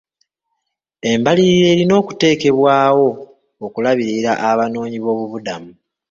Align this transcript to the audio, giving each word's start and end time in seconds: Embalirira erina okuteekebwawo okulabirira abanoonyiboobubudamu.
Embalirira 1.11 1.67
erina 1.73 1.93
okuteekebwawo 2.01 3.07
okulabirira 3.65 4.31
abanoonyiboobubudamu. 4.49 5.71